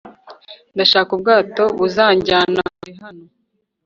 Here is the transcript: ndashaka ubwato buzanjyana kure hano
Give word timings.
ndashaka 0.75 1.09
ubwato 1.17 1.63
buzanjyana 1.79 2.59
kure 2.77 2.93
hano 3.03 3.25